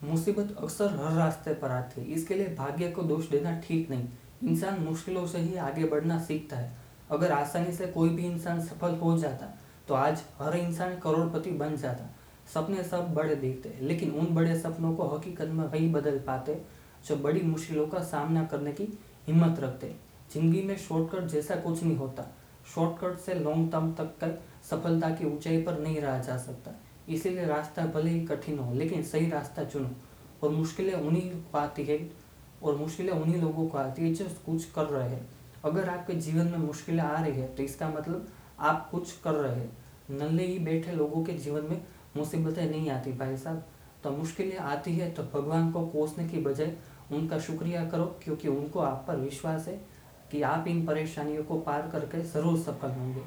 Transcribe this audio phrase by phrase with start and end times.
[0.00, 4.08] मुसीबत अक्सर हर रास्ते पर आती है। इसके लिए भाग्य को दोष देना ठीक नहीं।
[4.44, 6.78] इंसान मुश्किलों से ही आगे बढ़ना सीखता है।
[7.10, 9.46] अगर आसानी से कोई भी इंसान सफल हो जाता
[9.88, 12.08] तो आज हर इंसान करोड़पति बन जाता।
[12.52, 16.60] सपने सब बड़े दिखते लेकिन उन बड़े सपनों को हकीकत में वही बदल पाते
[17.06, 18.84] जो बड़ी मुश्किलों का सामना करने की
[19.26, 19.94] हिम्मत रखते
[20.32, 22.26] ज़िंदगी में शॉर्टकट जैसा कुछ नहीं होता।
[22.74, 24.38] शॉर्टकट से लॉन्ग टर्म तक
[24.70, 26.74] सफलता की ऊंचाई पर नहीं रहा जा सकता।
[27.10, 29.90] इसीलिए रास्ता भले ही कठिन हो, लेकिन सही रास्ता चुनो।
[30.42, 31.98] और मुश्किलें उन्हीं को आती है,
[32.62, 35.28] और मुश्किलें उन्हीं लोगों को आती है जो कुछ कर रहे हैं।
[35.64, 38.28] अगर आपके जीवन में मुश्किलें आ रही है तो इसका मतलब
[38.60, 39.70] आप कुछ कर रहे हैं।
[40.12, 41.82] नल्ले ही बैठे लोगों के जीवन में
[42.16, 43.64] मुसीबतें नहीं आती, भाई साहब।
[44.04, 46.72] तो मुश्किलें आती है तो भगवान को कोसने की बजाय
[47.12, 49.80] उनका शुक्रिया करो, क्योंकि उनको आप पर विश्वास है
[50.32, 53.22] कि आप इन परेशानियों को पार करके ज़रूर सफल होंगे।